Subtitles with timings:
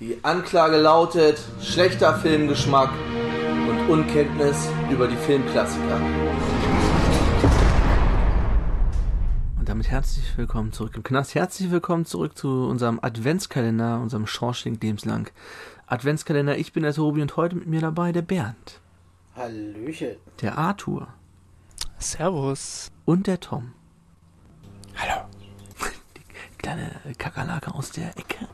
[0.00, 2.90] Die Anklage lautet schlechter Filmgeschmack
[3.68, 5.96] und Unkenntnis über die Filmklassiker.
[9.58, 11.34] Und damit herzlich willkommen zurück im Knast.
[11.34, 15.30] Herzlich willkommen zurück zu unserem Adventskalender, unserem Schorschling lebenslang
[15.88, 16.56] Adventskalender.
[16.58, 18.80] Ich bin der Tobi und heute mit mir dabei der Bernd.
[19.34, 20.14] Hallöchen.
[20.42, 21.08] Der Arthur.
[21.98, 22.92] Servus.
[23.04, 23.72] Und der Tom.
[24.94, 25.22] Hallo.
[26.16, 28.46] Die kleine Kakerlake aus der Ecke.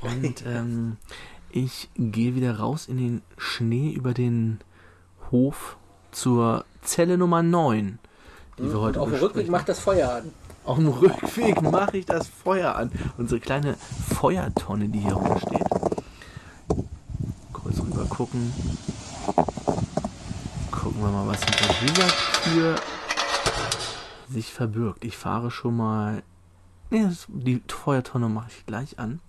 [0.00, 0.96] Und ähm,
[1.50, 4.60] ich gehe wieder raus in den Schnee über den
[5.30, 5.76] Hof
[6.12, 7.98] zur Zelle Nummer 9,
[8.58, 10.32] die wir heute Auf dem Rückweg macht das Feuer an.
[10.64, 12.92] Auf dem Rückweg mache ich das Feuer an.
[13.16, 13.74] Unsere kleine
[14.14, 15.66] Feuertonne, die hier rumsteht.
[17.52, 18.52] Kurz rüber gucken.
[20.70, 22.08] Gucken wir mal, was hinter dieser
[22.44, 22.74] Tür
[24.28, 25.04] sich verbirgt.
[25.04, 26.22] Ich fahre schon mal.
[26.90, 29.20] Nee, die Feuertonne mache ich gleich an.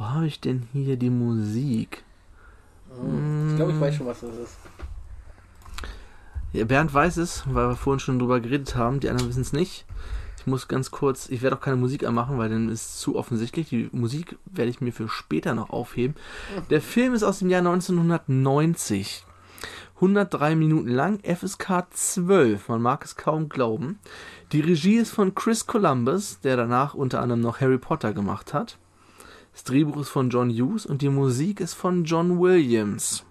[0.00, 2.04] Wo habe ich denn hier die Musik?
[2.88, 4.56] Ich glaube, ich weiß schon, was das ist.
[6.54, 9.00] Ja, Bernd weiß es, weil wir vorhin schon drüber geredet haben.
[9.00, 9.84] Die anderen wissen es nicht.
[10.38, 13.14] Ich muss ganz kurz, ich werde auch keine Musik anmachen, weil dann ist es zu
[13.14, 13.68] offensichtlich.
[13.68, 16.16] Die Musik werde ich mir für später noch aufheben.
[16.70, 19.26] Der Film ist aus dem Jahr 1990.
[19.96, 22.70] 103 Minuten lang, FSK 12.
[22.70, 23.98] Man mag es kaum glauben.
[24.52, 28.78] Die Regie ist von Chris Columbus, der danach unter anderem noch Harry Potter gemacht hat.
[29.52, 33.24] Das Drehbuch ist von John Hughes und die Musik ist von John Williams.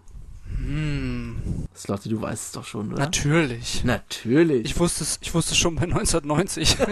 [0.57, 1.37] Hm,
[1.75, 2.99] Slotty, du weißt es doch schon, oder?
[3.03, 3.83] natürlich.
[3.83, 4.65] Natürlich.
[4.65, 6.77] Ich wusste es, ich wusste es schon bei 1990.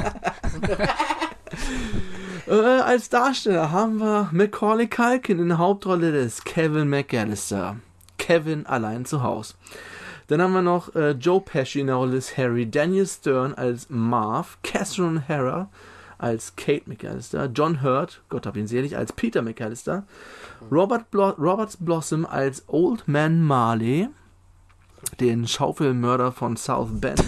[2.48, 7.76] Äh, als Darsteller haben wir Macaulay Culkin in der Hauptrolle des Kevin McAllister.
[8.18, 9.56] Kevin allein zu Hause.
[10.28, 13.90] Dann haben wir noch äh, Joe Pesci in der Rolle des Harry, Daniel Stern als
[13.90, 15.68] Marv, Catherine O'Hara
[16.18, 20.04] als Kate McAllister, John Hurt, Gott hab ihn selig, als Peter McAllister,
[20.72, 24.10] Robert Blo Roberts Blossom als Old Man Marley,
[25.20, 27.24] den Schaufelmörder von South Bend.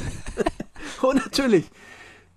[1.02, 1.70] Und natürlich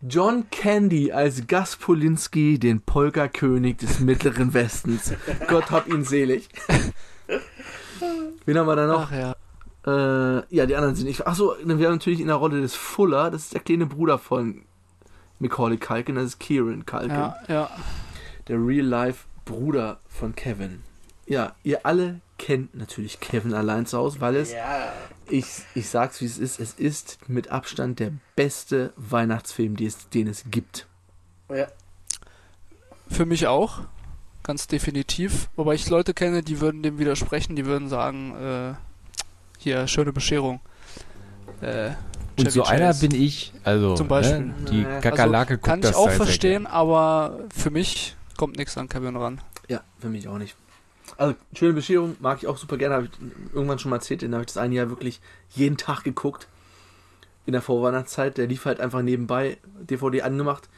[0.02, 5.12] John Candy als Gus Polinski, den Polka-König des Mittleren Westens.
[5.48, 6.48] Gott hab ihn selig.
[8.44, 9.10] Wen haben wir da noch?
[9.10, 9.36] Ach ja.
[9.84, 11.26] Äh, ja, die anderen sind nicht.
[11.26, 14.62] Achso, wir haben natürlich in der Rolle des Fuller, das ist der kleine Bruder von
[15.42, 17.10] Macaulay Culkin, das ist Kieran Culkin.
[17.10, 17.70] Ja, ja.
[18.48, 20.82] Der Real-Life-Bruder von Kevin.
[21.26, 24.92] Ja, ihr alle kennt natürlich Kevin allein zu Hause, weil es Ja.
[25.28, 30.08] ich, ich sag's wie es ist, es ist mit Abstand der beste Weihnachtsfilm, die es,
[30.10, 30.86] den es gibt.
[31.50, 31.66] ja.
[33.08, 33.80] Für mich auch.
[34.42, 35.50] Ganz definitiv.
[35.54, 38.74] Wobei ich Leute kenne, die würden dem widersprechen, die würden sagen, äh,
[39.58, 40.60] hier, schöne Bescherung.
[41.60, 41.90] Äh,
[42.46, 43.08] Und so einer Chase.
[43.08, 43.52] bin ich.
[43.64, 44.40] Also, Zum Beispiel.
[44.40, 46.72] Ne, die Also, Kakerlake guckt Kann das ich auch sehr, sehr verstehen, gern.
[46.72, 49.40] aber für mich kommt nichts an Kevin ran.
[49.68, 50.56] Ja, für mich auch nicht.
[51.18, 54.32] Also, schöne Bescherung, mag ich auch super gerne, habe ich irgendwann schon mal erzählt, den
[54.32, 55.20] habe ich das eine Jahr wirklich
[55.50, 56.48] jeden Tag geguckt.
[57.44, 60.68] In der Vorweihnachtszeit, der lief halt einfach nebenbei, DVD angemacht,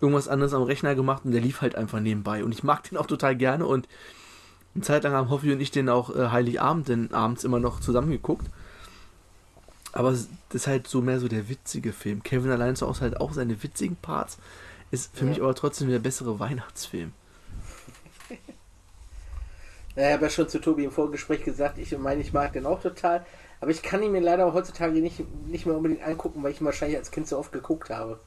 [0.00, 2.42] irgendwas anderes am Rechner gemacht und der lief halt einfach nebenbei.
[2.44, 3.88] Und ich mag den auch total gerne und
[4.74, 7.80] eine Zeit lang haben Hoffi und ich den auch äh, Heiligabend denn abends immer noch
[7.80, 8.46] zusammen geguckt.
[9.98, 12.22] Aber es- das ist halt so mehr so der witzige Film.
[12.22, 14.38] Kevin allein zu Hause halt auch seine witzigen Parts.
[14.92, 15.30] Ist für Ja.
[15.30, 17.12] mich aber trotzdem der bessere Weihnachtsfilm.
[19.96, 22.64] Ja, Ich habe ja schon zu Tobi im Vorgespräch gesagt, ich meine, ich mag den
[22.66, 23.26] auch total.
[23.60, 26.64] Aber ich kann ihn mir leider heutzutage nicht, nicht mehr unbedingt angucken, weil ich ihn
[26.64, 28.20] wahrscheinlich als Kind so oft geguckt habe.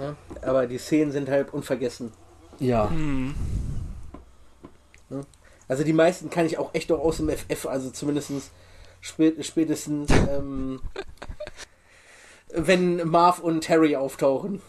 [0.00, 2.12] Ja, aber die Szenen sind halt unvergessen.
[2.60, 2.88] Ja.
[2.88, 3.34] Hm.
[5.66, 8.30] Also die meisten kann ich auch echt noch aus dem FF, also zumindest
[9.04, 10.80] spät, spätestens, ähm,
[12.54, 14.60] wenn Marv und Harry auftauchen.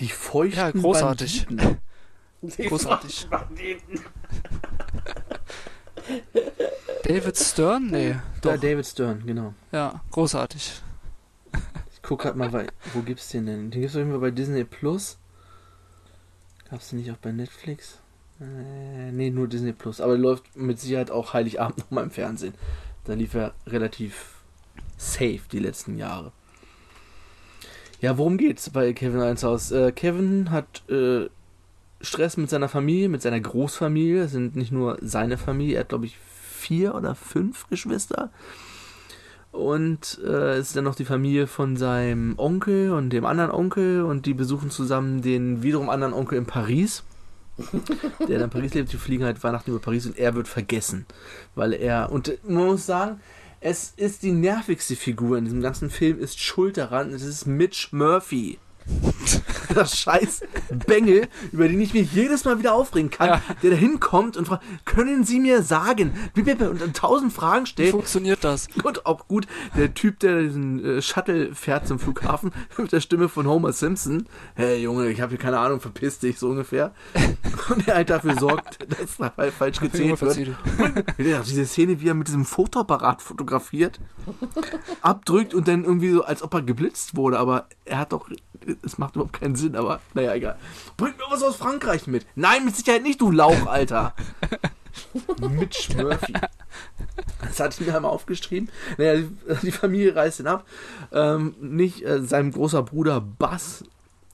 [0.00, 1.46] Die feuchten Ja, großartig.
[1.46, 1.78] Banditen.
[2.56, 3.26] Die Großartig.
[3.28, 4.00] Banditen.
[7.04, 7.86] David Stern?
[7.88, 8.56] Nee, Ja, doch.
[8.60, 9.54] David Stern, genau.
[9.72, 10.80] Ja, großartig.
[11.92, 13.70] Ich guck grad mal, weil, wo gibt's den denn?
[13.72, 15.18] Den gibt's auf jeden Fall bei Disney Plus.
[16.70, 17.98] Gab's den nicht auch bei Netflix?
[18.40, 20.00] Äh, nee, nur Disney Plus.
[20.00, 22.54] Aber läuft mit Sicherheit auch Heiligabend nochmal im Fernsehen.
[23.08, 24.42] Da lief er relativ
[24.98, 26.30] safe die letzten Jahre.
[28.02, 29.72] Ja, worum geht's bei Kevin Eins Haus?
[29.72, 31.30] Äh, Kevin hat äh,
[32.02, 34.24] Stress mit seiner Familie, mit seiner Großfamilie.
[34.24, 38.30] Es sind nicht nur seine Familie, er hat glaube ich vier oder fünf Geschwister.
[39.52, 44.02] Und äh, es ist dann noch die Familie von seinem Onkel und dem anderen Onkel
[44.02, 47.04] und die besuchen zusammen den wiederum anderen Onkel in Paris,
[48.28, 48.92] der in Paris lebt.
[48.92, 51.06] Die fliegen halt Weihnachten über Paris und er wird vergessen,
[51.54, 53.20] weil er und man muss sagen,
[53.60, 57.12] es ist die nervigste Figur in diesem ganzen Film ist schuld daran.
[57.12, 58.58] Es ist Mitch Murphy.
[59.74, 60.40] Das scheiß
[60.86, 63.42] Bengel, über den ich mich jedes Mal wieder aufregen kann, Ja.
[63.62, 67.90] der da hinkommt und fragt, können Sie mir sagen, und tausend Fragen Wie stellt.
[67.90, 68.68] funktioniert das?
[68.84, 69.46] Und auch gut,
[69.76, 74.26] der Typ, der diesen äh, Shuttle fährt zum Flughafen, mit der Stimme von Homer Simpson.
[74.54, 76.92] Hey Junge, ich habe hier keine Ahnung, verpiss dich, so ungefähr.
[77.68, 80.38] Und er halt dafür sorgt, dass da fa- falsch gezählt wird.
[81.18, 84.00] Ja, diese Szene, wie er mit diesem Fotoapparat fotografiert,
[85.02, 88.28] abdrückt und dann irgendwie so, als ob er geblitzt wurde, aber er hat doch,
[88.82, 90.56] es macht überhaupt keinen Sinn, aber naja, egal.
[90.96, 92.26] Bring mir was aus Frankreich mit.
[92.34, 94.14] Nein, mit Sicherheit nicht, du Lauch, Alter.
[95.40, 96.32] Mitch Murphy.
[97.40, 98.68] Das hatte ich mir einmal aufgeschrieben.
[98.96, 99.24] Naja,
[99.62, 100.66] die, Familie reist ihn ab.
[101.12, 103.84] Ähm, nicht äh, seinem großer Bruder Bass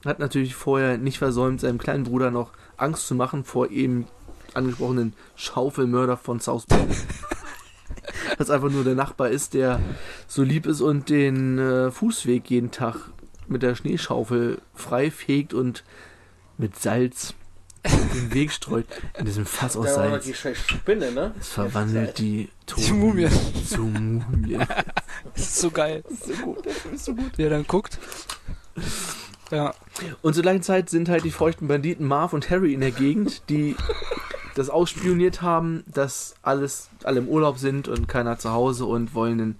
[0.05, 4.07] hat natürlich vorher nicht versäumt, seinem kleinen Bruder noch Angst zu machen vor eben
[4.53, 6.89] angesprochenen Schaufelmörder von South Park.
[8.37, 9.79] Was einfach nur der Nachbar ist, der
[10.27, 13.11] so lieb ist und den äh, Fußweg jeden Tag
[13.47, 15.83] mit der Schneeschaufel frei fegt und
[16.57, 17.33] mit Salz
[17.85, 18.85] den Weg streut.
[19.19, 20.25] In diesem Fass aus Salz.
[20.25, 21.33] die scheiß Spinne, ne?
[21.39, 23.27] Es verwandelt die Die Mumie.
[23.67, 24.65] zu Mumien.
[25.33, 26.03] Das ist so geil.
[26.09, 27.37] so gut, der Film ist so gut.
[27.37, 27.99] Wie er dann guckt.
[29.51, 29.73] Ja.
[30.21, 33.43] Und zur gleichen Zeit sind halt die feuchten Banditen Marv und Harry in der Gegend,
[33.49, 33.75] die
[34.55, 39.37] das ausspioniert haben, dass alles, alle im Urlaub sind und keiner zu Hause und wollen
[39.37, 39.55] dann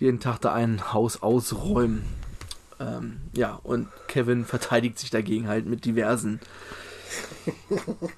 [0.00, 2.04] jeden Tag da ein Haus ausräumen.
[2.80, 6.40] Ähm, ja, und Kevin verteidigt sich dagegen halt mit diversen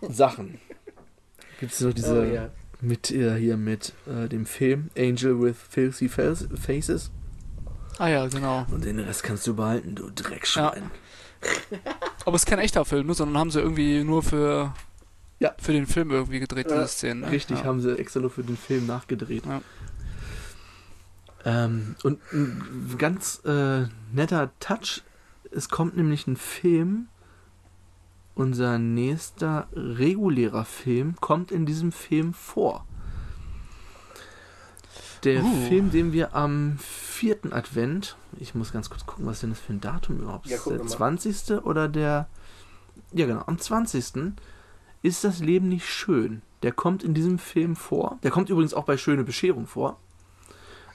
[0.08, 0.58] Sachen.
[1.60, 2.50] Gibt es noch diese Oh, ja.
[2.80, 7.10] mit äh, hier mit äh, dem Film Angel with Filthy Face- Faces
[7.98, 8.66] Ah ja, genau.
[8.70, 10.90] und den Rest kannst du behalten, du Dreckschwein.
[12.24, 14.72] Aber es ist kein echter Film, ne, sondern haben sie irgendwie nur für,
[15.38, 15.54] Ja.
[15.58, 16.76] für den Film irgendwie gedreht, Ja.
[16.76, 17.20] diese Szenen.
[17.20, 17.30] Ne?
[17.30, 17.64] Richtig, ja.
[17.64, 19.44] haben sie extra nur für den Film nachgedreht.
[19.44, 19.60] Ja.
[21.44, 25.02] Ähm, und ein ganz äh, netter Touch,
[25.50, 27.08] es kommt nämlich ein Film,
[28.34, 32.86] unser nächster regulärer Film kommt in diesem Film vor.
[35.24, 35.68] Der Uh.
[35.68, 39.72] Film, den wir am vierten Advent, ich muss ganz kurz gucken, was denn das für
[39.74, 40.64] ein Datum überhaupt Ja, ist.
[40.64, 40.88] guck Der mal.
[40.88, 41.50] 20.
[41.64, 42.28] oder der,
[43.12, 44.32] ja genau, am 20.
[45.02, 46.40] ist das Leben nicht schön.
[46.62, 48.18] Der kommt in diesem Film vor.
[48.22, 49.98] Der kommt übrigens auch bei Schöne Bescherung vor.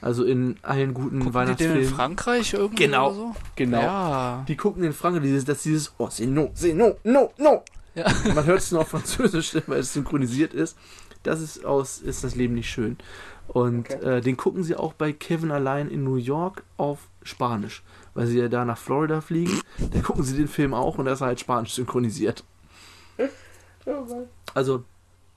[0.06, 1.86] Also in allen guten Gucken die den in Weihnachtsfilmen.
[1.90, 3.08] Frankreich irgendwie Genau.
[3.08, 3.36] oder so?
[3.56, 3.82] Genau.
[3.82, 4.46] Ja.
[4.48, 7.64] Die gucken in Frankreich, dieses, dass dieses, oh, c'est no, c'est no, no, no.
[7.96, 8.06] Ja.
[8.36, 10.78] Man hört es nur auf Französisch, weil es synchronisiert ist.
[11.24, 12.98] Das ist aus, ist das Leben nicht schön.
[13.48, 14.18] Und Okay.
[14.18, 17.82] äh, den gucken sie auch bei Kevin allein in New York auf Spanisch,
[18.14, 19.60] weil sie ja da nach Florida fliegen.
[19.92, 22.44] Da gucken sie den Film auch und da ist er halt Spanisch synchronisiert.
[23.86, 24.28] Oh.
[24.54, 24.84] Also,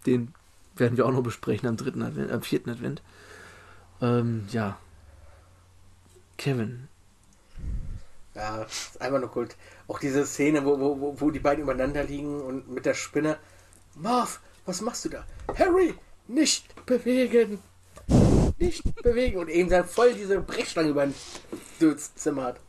[0.06, 0.34] den
[0.76, 3.02] werden wir auch noch besprechen am dritten Advent, am vierten Advent.
[4.00, 4.78] Ähm, ja.
[6.36, 6.88] Kevin.
[8.34, 9.56] Ja, ist einfach nur Kult.
[9.88, 13.38] Auch diese Szene, wo, wo, wo, die beiden übereinander liegen und mit der Spinne.
[13.96, 15.24] Marv, was machst du da?
[15.58, 15.94] Harry,
[16.28, 17.58] nicht bewegen.
[18.58, 19.38] Nicht bewegen.
[19.38, 21.08] Und eben dann voll diese Brechstange über
[21.80, 22.60] das Zimmer hat.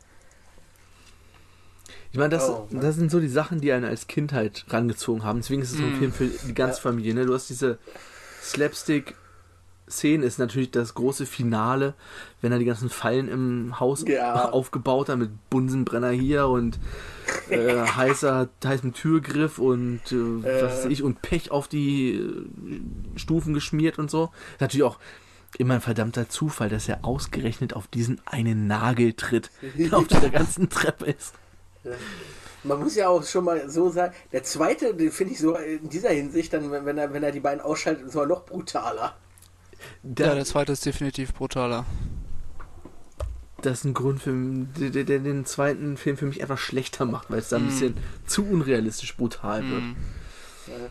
[2.12, 5.22] Ich meine, das, Oh, das sind so die Sachen, die einen als Kind halt rangezogen
[5.22, 5.40] haben.
[5.40, 5.98] Deswegen ist es so ein Mm.
[5.98, 6.82] Film für die ganze Ja.
[6.82, 7.14] Familie.
[7.14, 7.26] Ne?
[7.26, 7.78] Du hast diese
[9.90, 11.94] Slapstick-Szene, ist natürlich das große Finale,
[12.40, 14.50] wenn er die ganzen Fallen im Haus Ja.
[14.50, 16.78] aufgebaut hat mit Bunsenbrenner hier und
[17.50, 23.54] äh, heißer, heißem Türgriff und äh, was weiß ich und Pech auf die äh, Stufen
[23.54, 24.30] geschmiert und so.
[24.60, 24.98] Natürlich auch
[25.58, 30.30] immer ein verdammter Zufall, dass er ausgerechnet auf diesen einen Nagel tritt, der auf dieser
[30.30, 31.34] ganzen Treppe ist.
[32.62, 35.88] Man muss ja auch schon mal so sagen, der zweite, den finde ich so in
[35.88, 39.16] dieser Hinsicht, dann, wenn er, wenn er die beiden ausschaltet, sogar noch brutaler.
[40.02, 41.86] Da, ja, der zweite ist definitiv brutaler.
[43.62, 47.30] das ist ein Grund, für, der, der, den zweiten Film für mich etwas schlechter macht,
[47.30, 47.66] weil es da ein Mm.
[47.66, 47.96] bisschen
[48.26, 49.82] zu unrealistisch brutal wird.
[49.82, 49.96] Mhm.
[50.66, 50.88] Ja.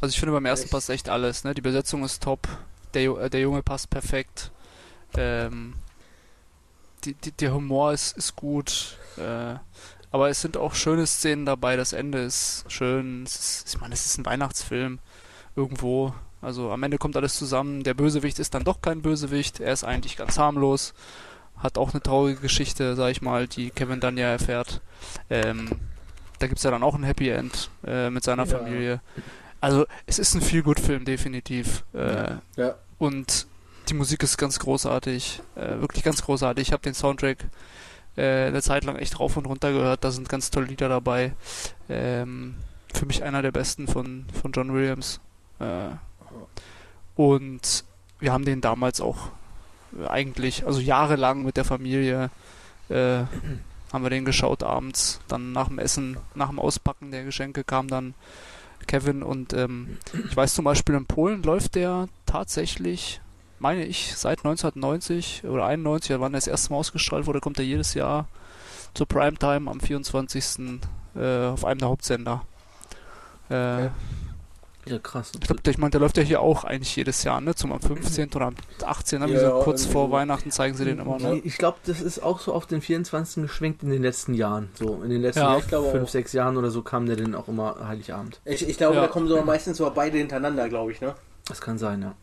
[0.00, 0.72] Also ich finde beim ersten Echt?
[0.72, 1.54] passt echt alles, ne?
[1.54, 2.46] Die Besetzung ist top,
[2.94, 4.52] der, äh, der Junge passt perfekt.
[5.16, 5.74] Ähm,
[7.04, 8.98] die, die, der Humor ist, ist gut.
[9.16, 9.54] Äh,
[10.10, 11.76] aber es sind auch schöne Szenen dabei.
[11.76, 13.24] Das Ende ist schön.
[13.24, 14.98] Es ist, ich meine, es ist ein Weihnachtsfilm
[15.56, 16.14] irgendwo.
[16.42, 17.82] Also am Ende kommt alles zusammen.
[17.82, 19.60] Der Bösewicht ist dann doch kein Bösewicht.
[19.60, 20.94] Er ist eigentlich ganz harmlos.
[21.56, 24.80] Hat auch eine traurige Geschichte, sag ich mal, die Kevin dann ja erfährt.
[25.30, 25.70] Ähm,
[26.38, 28.58] da gibt es ja dann auch ein Happy End äh, mit seiner Ja.
[28.58, 29.00] Familie.
[29.60, 31.82] Also es ist ein viel gut Film definitiv.
[31.94, 32.74] Äh, Ja.
[32.98, 33.46] und
[33.88, 36.68] die Musik ist ganz großartig, äh, wirklich ganz großartig.
[36.68, 37.38] Ich habe den Soundtrack
[38.16, 40.04] äh, eine Zeit lang echt rauf und runter gehört.
[40.04, 41.32] Da sind ganz tolle Lieder dabei.
[41.88, 42.56] Ähm,
[42.92, 45.20] für mich einer der besten von, von John Williams.
[47.14, 47.84] Und
[48.18, 49.30] wir haben den damals auch
[49.98, 52.30] äh, eigentlich, also jahrelang mit der Familie
[52.88, 53.24] äh,
[53.92, 55.20] haben wir den geschaut abends.
[55.28, 58.14] Dann nach dem Essen, nach dem Auspacken der Geschenke kam dann
[58.86, 63.20] Kevin und ähm, ich weiß zum Beispiel in Polen läuft der tatsächlich,
[63.58, 67.64] meine ich, seit 1990 oder 91, wann er das erste Mal ausgestrahlt wurde, kommt er
[67.64, 68.28] jedes Jahr
[68.94, 70.80] zur Primetime am 24.
[71.16, 72.42] Äh, auf einem der Hauptsender.
[73.48, 73.90] Äh, Okay.
[74.88, 75.32] Ja, krass.
[75.34, 77.54] ich glaube, ich meine, der läuft ja hier auch eigentlich jedes Jahr, ne?
[77.56, 78.30] Zum am 15.
[78.34, 79.20] oder am 18.
[79.22, 80.10] Ja, Ja, so kurz vor.
[80.12, 81.40] Weihnachten zeigen sie den immer, ne?
[81.44, 83.42] Ich glaube, das ist auch so auf den 24.
[83.42, 84.68] geschwenkt in den letzten Jahren.
[84.74, 86.08] So, in den letzten Ja, ich glaube fünf, auch.
[86.08, 88.40] sechs Jahren oder so kam der dann auch immer Heiligabend.
[88.44, 89.02] Ich, ich glaube, Ja.
[89.02, 91.14] da kommen so meistens so beide hintereinander, glaube ich, ne?
[91.48, 92.14] Das kann sein, ja.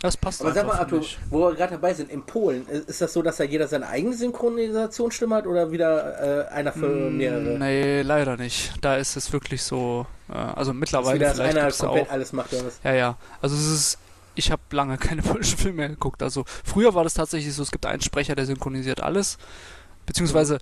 [0.00, 3.12] Das passt Aber sag mal, Arthur, wo wir gerade dabei sind, in Polen, ist das
[3.12, 7.56] so, dass da jeder seine eigene Synchronisationsstimme hat oder wieder äh, einer für mehrere?
[7.56, 8.72] Mm, Nee, leider nicht.
[8.82, 12.12] Da ist es wirklich so, also mittlerweile dass vielleicht einer komplett auch.
[12.12, 12.80] alles macht oder was?
[12.82, 13.18] Ja, ja.
[13.42, 13.98] Also es ist,
[14.34, 16.22] ich habe lange keine polnischen Filme mehr geguckt.
[16.22, 19.38] Also früher war das tatsächlich so, es gibt einen Sprecher, der synchronisiert alles,
[20.06, 20.58] beziehungsweise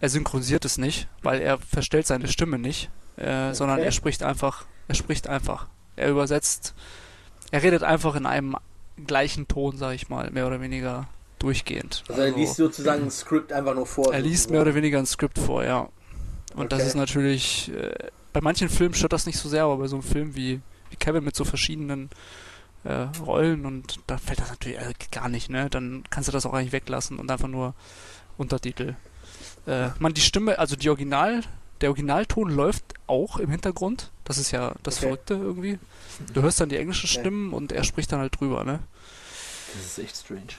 [0.00, 3.86] er synchronisiert es nicht, weil er verstellt seine Stimme nicht, äh, sondern Okay.
[3.86, 5.66] er spricht einfach, er spricht einfach.
[5.96, 6.74] Er übersetzt,
[7.50, 8.56] er redet einfach in einem
[9.06, 11.08] gleichen Ton, sag ich mal, mehr oder weniger
[11.40, 12.04] durchgehend.
[12.08, 14.12] Also er liest sozusagen ein Skript einfach nur vor.
[14.12, 15.88] Er liest mehr oder weniger ein Skript vor, ja.
[16.54, 16.88] Und das Okay.
[16.88, 17.92] ist natürlich, äh,
[18.32, 20.96] bei manchen Filmen stört das nicht so sehr, aber bei so einem Film wie, wie
[20.96, 22.10] Kevin mit so verschiedenen
[22.84, 25.68] äh, Rollen und da fällt das natürlich äh, gar nicht, ne?
[25.70, 27.74] Dann kannst du das auch eigentlich weglassen und einfach nur
[28.36, 28.94] Untertitel.
[29.66, 31.42] Äh, man, die Stimme, also die Original,
[31.80, 34.10] der Originalton läuft auch im Hintergrund.
[34.24, 35.06] Das ist ja das Okay.
[35.06, 35.78] Verrückte irgendwie.
[36.34, 37.20] Du hörst dann die englischen Okay.
[37.20, 38.80] Stimmen und er spricht dann halt drüber, ne?
[39.74, 40.54] Das ist echt strange.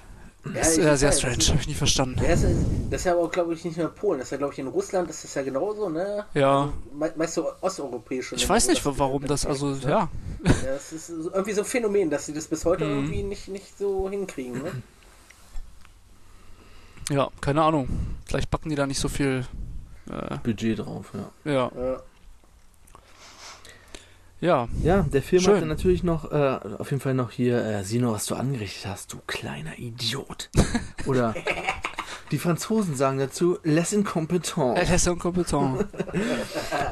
[0.46, 2.20] Ja, Das ist ich äh, weiß, sehr das strange, ist- habe ich nie verstanden.
[2.24, 2.56] Ja, das, ist,
[2.90, 4.20] das ist ja aber, glaube ich, nicht nur in Polen.
[4.20, 6.26] Das ist ja, glaube ich, in Russland ist das ja genauso, ne?
[6.34, 6.72] Ja.
[6.94, 8.36] Me meist so osteuropäische.
[8.36, 10.10] Ich weiß nicht, warum das, also, ja, Ja,
[10.66, 12.92] das ist irgendwie so ein Phänomen, dass sie das bis heute Mhm.
[12.92, 14.72] irgendwie nicht, nicht so hinkriegen, ne?
[17.10, 17.88] Ja, keine Ahnung.
[18.26, 19.46] Vielleicht packen die da nicht so viel.
[20.10, 21.52] Äh, Budget drauf, ja.
[21.52, 22.02] ja, Ja.
[24.42, 24.68] Ja.
[24.84, 25.56] Ja, der Film Schön.
[25.56, 29.14] hatte natürlich noch, äh, auf jeden Fall noch hier, äh, nur, was du angerichtet hast,
[29.14, 30.50] du kleiner Idiot.
[31.06, 31.36] Oder
[32.32, 34.78] die Franzosen sagen dazu, les incompetent.
[34.78, 35.88] Er ist inkompetent.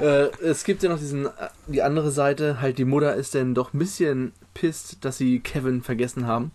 [0.02, 1.30] Äh, es gibt ja noch diesen, äh,
[1.66, 5.84] die andere Seite, halt die Mutter ist dann doch ein bisschen pisst, dass sie Kevin
[5.84, 6.50] vergessen haben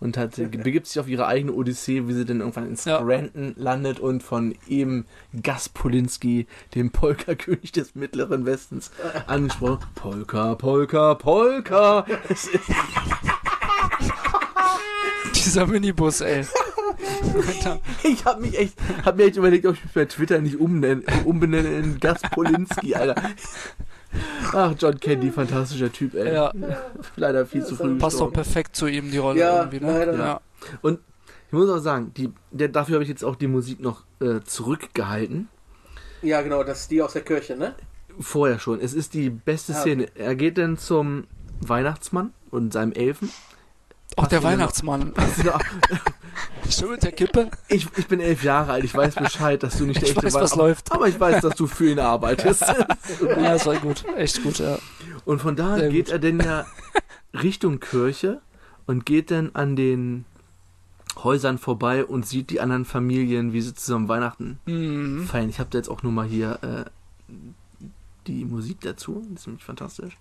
[0.00, 2.98] und hat, begibt sich auf ihre eigene Odyssee, wie sie dann irgendwann in Ja.
[2.98, 5.06] Scranton landet und von eben
[5.40, 8.90] Gas Polinski, dem Polka-König des Mittleren Westens,
[9.28, 9.86] angesprochen.
[9.94, 12.04] Polka, Polka, Polka.
[12.28, 12.64] Es ist,
[15.36, 16.44] Dieser Minibus, ey.
[18.02, 21.02] Ich habe mich echt, hab mir echt überlegt, ob ich mich bei Twitter nicht umnenne,
[21.24, 23.14] umbenenne in Gas Polinski, Alter.
[24.52, 26.32] Ach, John Candy, fantastischer Typ, ey.
[26.34, 26.52] Ja,
[27.16, 28.32] Leider viel zu früh passt doch gestorben.
[28.34, 29.98] perfekt zu ihm, die Rolle Ja, irgendwie, ne?
[30.04, 30.16] leider.
[30.18, 30.40] Ja.
[30.82, 34.40] Ich muss auch sagen, die, der, dafür habe ich jetzt auch die Musik noch äh,
[34.44, 35.48] zurückgehalten.
[36.22, 37.74] ja, genau, das ist die aus der Kirche, ne?
[38.20, 38.80] Vorher schon.
[38.80, 40.06] Es ist die beste Ah, Szene.
[40.14, 41.24] Er geht dann zum
[41.60, 43.30] Weihnachtsmann und seinem Elfen.
[44.16, 45.12] Auch der dir Weihnachtsmann.
[45.44, 45.58] Ja,
[46.70, 47.50] Schon mit der Kippe?
[47.68, 50.24] ich, ich bin elf Jahre alt, ich weiß Bescheid, dass du nicht der Ich echte
[50.26, 50.92] weiß, was Weihnachts- läuft.
[50.92, 52.62] Aber ich weiß, dass du für ihn arbeitest.
[53.22, 54.04] Ja, das war gut.
[54.16, 54.78] Echt gut, ja.
[55.24, 56.12] Und von da Sehr geht gut.
[56.12, 56.66] er dann ja
[57.34, 58.40] Richtung Kirche
[58.86, 60.24] und geht dann an den
[61.22, 65.26] Häusern vorbei und sieht die anderen Familien, wie sie zusammen Weihnachten Mhm.
[65.26, 65.48] feiern.
[65.48, 66.90] Ich habe da jetzt auch nur mal hier äh,
[68.26, 69.22] die Musik dazu.
[69.30, 70.16] Das ist nämlich fantastisch.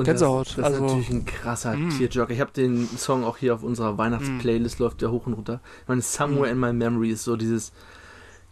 [0.00, 0.46] Und Gänsehaut.
[0.48, 1.90] Das, das also, ist natürlich ein krasser Mm.
[1.90, 2.32] Tearjerker.
[2.32, 5.60] Ich habe den Song auch hier auf unserer Weihnachtsplaylist, läuft der hoch und runter.
[5.82, 6.52] Ich meine, Somewhere Mm.
[6.52, 7.72] in My Memory ist so dieses,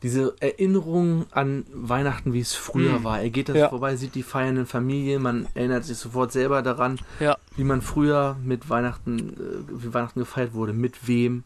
[0.02, 3.04] diese Erinnerung an Weihnachten, wie es früher Mm.
[3.04, 3.20] war.
[3.20, 3.68] Er geht da Ja.
[3.68, 7.36] vorbei, sieht die feiernden Familien, man erinnert sich sofort selber daran, Ja.
[7.56, 11.42] wie man früher mit Weihnachten, äh, wie Weihnachten gefeiert wurde, mit wem,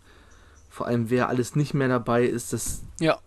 [0.68, 2.52] vor allem wer alles nicht mehr dabei ist.
[2.52, 3.18] Das Ja.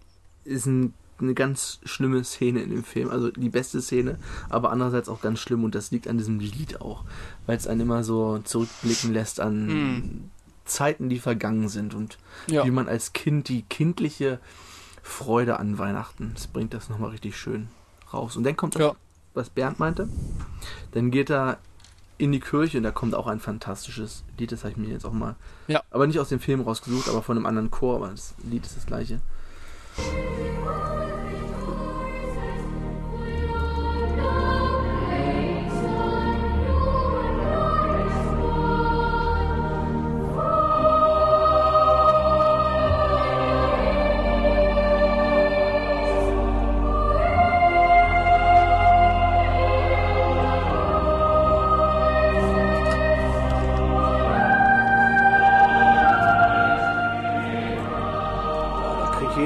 [0.43, 3.09] ist ein eine ganz schlimme Szene in dem Film.
[3.09, 4.17] Also die beste Szene,
[4.49, 7.03] aber andererseits auch ganz schlimm und das liegt an diesem Lied auch,
[7.45, 10.29] weil es einen immer so zurückblicken lässt an Mm.
[10.65, 12.17] Zeiten, die vergangen sind und
[12.47, 12.65] ja.
[12.65, 14.39] wie man als Kind die kindliche
[15.03, 17.67] Freude an Weihnachten, das bringt das nochmal richtig schön
[18.11, 18.35] raus.
[18.35, 18.95] Und dann kommt das, Ja.
[19.35, 20.09] was Bernd meinte,
[20.93, 21.59] dann geht er
[22.17, 25.05] in die Kirche und da kommt auch ein fantastisches Lied, das habe ich mir jetzt
[25.05, 25.35] auch mal,
[25.67, 25.83] Ja.
[25.91, 28.75] aber nicht aus dem Film rausgesucht, aber von einem anderen Chor, aber das Lied ist
[28.75, 29.21] das gleiche.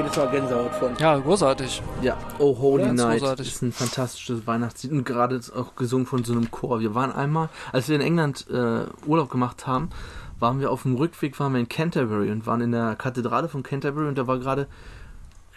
[0.02, 0.96] Jedes Mal Gänsehaut von.
[0.98, 1.82] Ja, großartig.
[2.02, 3.48] Ja, Oh Holy Ja, Night großartig.
[3.48, 6.80] ist ein fantastisches Weihnachtslied und gerade ist auch gesungen von so einem Chor.
[6.80, 9.90] Wir waren einmal, als wir in England äh, Urlaub gemacht haben,
[10.38, 13.62] waren wir auf dem Rückweg, waren wir in Canterbury und waren in der Kathedrale von
[13.62, 14.66] Canterbury und da war gerade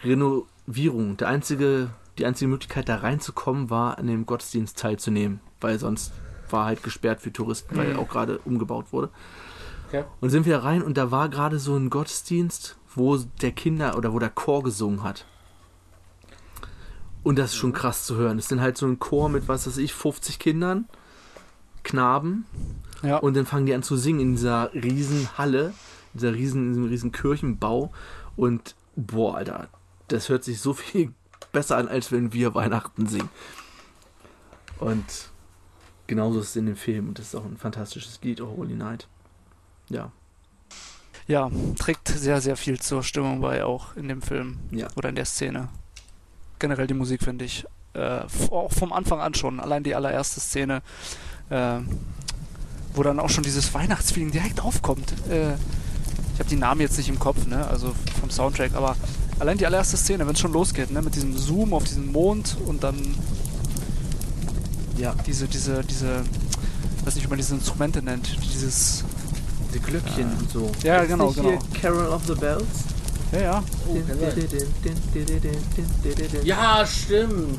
[0.04, 1.16] Renovierung.
[1.16, 6.12] Der einzige, die einzige Möglichkeit da reinzukommen war, an dem Gottesdienst teilzunehmen, weil sonst
[6.50, 9.08] war halt gesperrt für Touristen, weil auch gerade umgebaut wurde.
[9.88, 10.04] Okay.
[10.20, 14.12] Und sind wir rein und da war gerade so ein Gottesdienst, wo der Kinder oder
[14.12, 15.26] wo der Chor gesungen hat.
[17.22, 18.38] Und das ist schon krass zu hören.
[18.38, 20.86] Es sind halt so ein Chor mit, was weiß ich, 50 Kindern,
[21.82, 22.44] Knaben.
[23.02, 23.16] Ja.
[23.18, 25.72] Und dann fangen die an zu singen in dieser riesen Halle,
[26.12, 27.92] in dieser riesen, in diesem riesen Kirchenbau.
[28.36, 29.68] Und boah, Alter,
[30.08, 31.12] das hört sich so viel
[31.52, 33.30] besser an, als wenn wir Weihnachten singen.
[34.78, 35.30] Und
[36.06, 37.08] genauso ist es in dem Film.
[37.08, 39.08] Und das ist auch ein fantastisches Lied, Oh Holy Night.
[39.88, 40.12] Ja,
[41.26, 44.88] ja, trägt sehr, sehr viel zur Stimmung bei, auch in dem Film ja.
[44.96, 45.68] oder in der Szene.
[46.58, 47.64] Generell die Musik finde ich.
[47.94, 49.60] Äh, auch vom Anfang an schon.
[49.60, 50.82] Allein die allererste Szene,
[51.50, 51.78] äh,
[52.94, 55.12] wo dann auch schon dieses Weihnachtsfeeling direkt aufkommt.
[55.30, 55.54] Äh,
[56.34, 57.66] ich habe die Namen jetzt nicht im Kopf, ne?
[57.68, 58.96] Also vom Soundtrack, aber
[59.38, 61.00] allein die allererste Szene, wenn es schon losgeht, ne?
[61.00, 62.96] Mit diesem Zoom auf diesen Mond und dann
[64.98, 66.24] Ja, diese, diese, diese,
[67.04, 69.04] weiß nicht, wie man diese Instrumente nennt, dieses,
[69.74, 70.38] die Glöckchen Ja.
[70.38, 70.70] und so.
[70.82, 71.62] Ja, Ist genau, nicht hier genau.
[71.80, 72.64] Carol of the Bells?
[73.32, 73.96] ja, ja, Oh.
[76.44, 76.86] Ja.
[76.86, 77.58] Stimmt.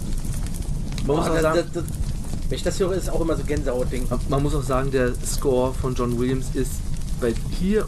[1.07, 1.83] Man muss, auch das, sagen, das, das,
[2.49, 4.07] wenn ich das höre, ist auch immer so Gänsehaut-Ding.
[4.29, 6.71] man muss auch sagen, der Score von John Williams ist
[7.21, 7.85] bei hier,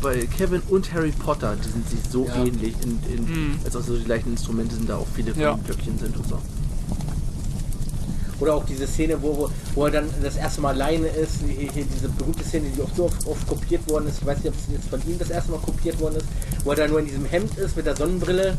[0.00, 2.44] bei Kevin und Harry Potter, die sind sich so Ja.
[2.44, 3.58] ähnlich, in, in, Mhm.
[3.64, 5.58] als auch so die gleichen Instrumente sind da auch viele von Ja.
[5.64, 6.38] Glöckchen sind und so.
[8.44, 11.36] Oder auch diese Szene, wo, wo, er dann das erste Mal alleine ist.
[11.46, 14.18] Hier, hier diese berühmte Szene, die auch so oft, oft kopiert worden ist.
[14.20, 16.26] Ich weiß nicht, ob es jetzt von ihm das erste Mal kopiert worden ist.
[16.62, 18.58] Wo er dann nur in diesem Hemd ist mit der Sonnenbrille.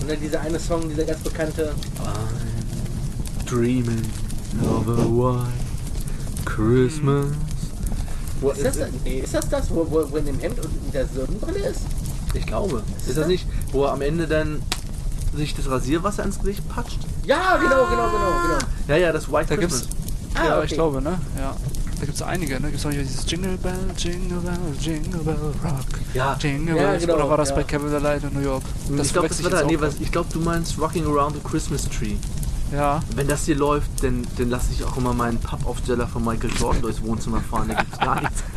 [0.00, 1.74] Und dann dieser eine Song, dieser ganz bekannte.
[2.04, 4.04] I'm dreaming
[4.62, 7.32] of a white Christmas.
[8.40, 8.78] Wo ist das?
[9.02, 11.80] Nee, ist das das, wo, wo, wo in dem Hemd und mit der Sonnenbrille ist?
[12.34, 12.76] Ich glaube.
[12.76, 13.16] Ist Ist das?
[13.16, 14.62] das nicht, wo er am Ende dann
[15.34, 17.07] sich das Rasierwasser ins Gesicht patscht?
[17.28, 18.58] Ja, genau, genau, genau, genau.
[18.88, 19.82] Ja, ja, das White Da Christmas.
[19.88, 19.96] gibt's,
[20.34, 20.66] Ah, ja, okay.
[20.66, 21.18] ich glaube, ne?
[21.38, 21.54] Ja.
[22.00, 22.68] Da gibt es einige, ne?
[22.68, 25.84] Gibt es auch hier dieses Jingle Bell, Jingle Bell, Jingle Bell Rock.
[26.14, 27.02] Ja, Jingle Ja, Bells.
[27.02, 27.56] genau, Oder war das ja.
[27.56, 28.62] bei Kevin the Light in New York?
[29.02, 29.62] ich glaube, das war da.
[29.64, 32.14] Nee, was, ich glaube, du meinst Rocking Around the Christmas Tree.
[32.72, 33.02] Ja.
[33.14, 36.82] Wenn das hier läuft, dann, dann lasse ich auch immer meinen Pappaufsteller von Michael Jordan
[36.82, 37.68] durchs Wohnzimmer fahren.
[37.68, 38.42] Da gibt's gar nichts.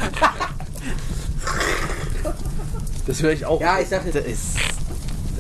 [3.07, 3.59] Das höre ich auch.
[3.59, 4.55] Ja, ich dachte- Das ist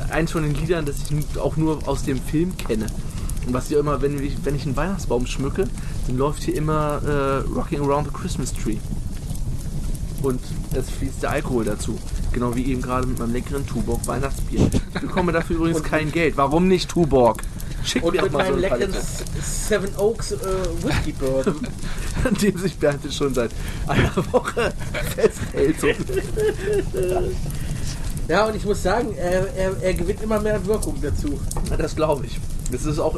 [0.09, 2.87] eins von den Liedern, das ich auch nur aus dem Film kenne.
[3.47, 5.67] Und was hier immer, wenn ich, wenn ich einen Weihnachtsbaum schmücke,
[6.07, 8.77] dann läuft hier immer äh, Rocking Around the Christmas Tree.
[10.21, 10.39] Und
[10.75, 11.97] es fließt der Alkohol dazu.
[12.31, 14.69] Genau wie eben gerade mit meinem leckeren Tuborg Weihnachtsbier.
[14.93, 16.37] Ich bekomme dafür übrigens Und- kein Geld.
[16.37, 17.41] Warum nicht Tuborg?
[17.83, 19.01] Schick Und mir auch mit mal so meinem eine leckeren.
[19.41, 20.37] Seven Oaks äh,
[20.83, 21.55] Whiskey Bourbon.
[22.23, 23.49] an dem sich Bernd schon seit
[23.87, 24.71] einer Woche
[25.15, 25.79] festhält.
[25.81, 25.87] So.
[28.27, 31.37] Ja, und ich muss sagen, er, er, er gewinnt immer mehr Wirkung dazu.
[31.69, 32.39] Na, Das glaube ich.
[32.71, 33.15] Das ist auch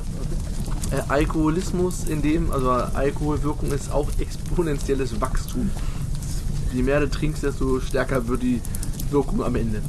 [0.92, 5.70] äh, Alkoholismus in dem, also Alkoholwirkung ist auch exponentielles Wachstum.
[6.74, 8.62] Je mehr du trinkst, desto stärker wird die
[9.12, 9.82] Wirkung am Ende.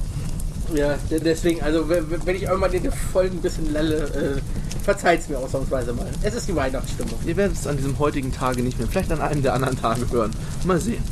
[0.74, 4.40] Ja, de- deswegen, also wenn ich irgendwann den Folgen ein bisschen lalle, äh,
[4.82, 6.06] verzeiht's mir ausnahmsweise mal.
[6.22, 7.14] Es ist die Weihnachtsstimmung.
[7.26, 10.02] Ihr werdet es an diesem heutigen Tage nicht mehr, vielleicht an einem der anderen Tage
[10.10, 10.30] hören.
[10.64, 11.02] Mal sehen.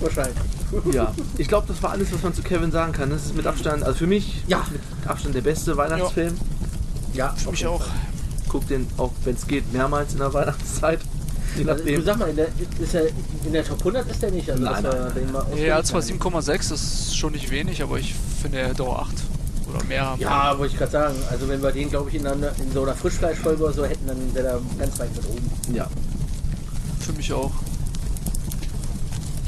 [0.00, 0.36] Wahrscheinlich.
[0.92, 3.08] Ja, ich glaube, das war alles, was man zu Kevin sagen kann.
[3.10, 4.66] Das ist mit Abstand, also für mich Ja.
[4.70, 6.34] mit Abstand der beste Weihnachtsfilm.
[6.34, 6.40] Ja,
[7.36, 7.84] Für mich auch.
[8.48, 11.00] Guck den auch, wenn es geht, mehrmals in der Weihnachtszeit.
[11.56, 12.04] Je Also, du nachdem.
[12.04, 12.48] sag mal, in der,
[12.78, 13.06] ist er,
[13.44, 14.50] in der Top 100 ist er nicht.
[14.50, 16.20] Also, Nein, nein, Ja, zwar können.
[16.20, 19.14] 7,6 ist schon nicht wenig, aber ich finde, er hätte auch 8
[19.74, 20.16] oder mehr.
[20.18, 21.16] Ja, wollte ich gerade sagen.
[21.30, 24.06] Also wenn wir den, glaube ich, in, einer, in so einer Frischfleischfolge oder so hätten,
[24.06, 25.50] dann wäre er ganz weit mit oben.
[25.74, 25.88] Ja,
[27.00, 27.50] Für mich auch.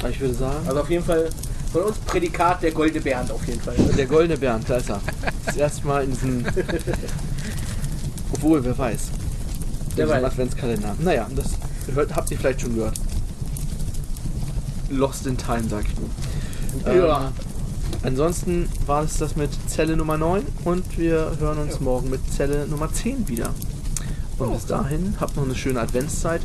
[0.09, 1.29] ich würde sagen, Also auf jeden Fall
[1.71, 3.75] von uns Prädikat der goldene Bernd auf jeden Fall.
[3.75, 4.99] der goldene Bernd, da ist er.
[5.45, 6.45] Das erste Mal in diesem.
[8.41, 9.09] Obwohl, wer weiß.
[9.97, 10.23] Diesem weiß.
[10.23, 10.95] Adventskalender.
[10.99, 11.51] Naja, das
[11.93, 12.99] hört, habt ihr vielleicht schon gehört.
[14.89, 16.95] Lost in Time, sag ich nur.
[16.95, 17.27] Ja.
[17.27, 17.31] Ähm,
[18.03, 21.81] ansonsten war es das mit Zelle Nummer 9 und wir hören uns Ja.
[21.81, 23.49] morgen mit Zelle Nummer 10 wieder.
[24.37, 26.41] Und bis dahin, habt noch eine schöne Adventszeit.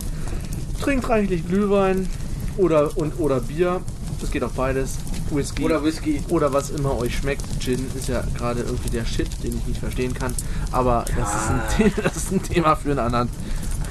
[0.80, 2.08] Trinkt reichlich Glühwein
[2.56, 3.80] oder, und, oder Bier.
[4.20, 4.96] Das geht auch beides.
[5.30, 5.64] Whisky.
[5.64, 6.22] Oder Whisky.
[6.28, 7.42] Oder was immer euch schmeckt.
[7.60, 10.34] Gin ist ja gerade irgendwie der Shit, den ich nicht verstehen kann.
[10.72, 11.66] Aber das, ist ein Ja.
[11.76, 13.28] Thema, das ist ein Thema für eine anderen,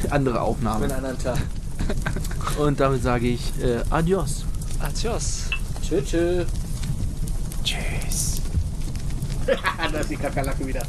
[0.10, 0.86] andere Für Aufnahme.
[0.86, 1.38] einen anderen Tag.
[2.58, 4.46] Und damit sage ich äh, Adios.
[4.80, 5.44] Adios.
[5.82, 6.46] Tschö, tschö.
[7.64, 8.42] Tschüss.
[9.92, 10.84] da ist die Kakerlake wieder.